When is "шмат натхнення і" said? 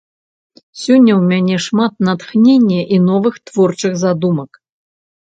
1.65-2.99